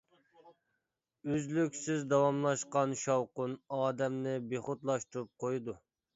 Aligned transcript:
ئۈزلۈكسىز 1.33 2.01
داۋاملاشقان 2.13 2.97
شاۋقۇن 3.03 3.55
ئادەمنى 3.79 4.35
بىخۇدلاشتۇرۇپ 4.49 5.33
قويىدۇ. 5.47 5.81